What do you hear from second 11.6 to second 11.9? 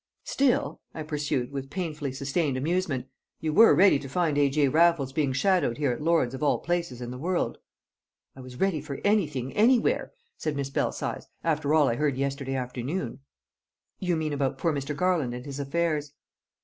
all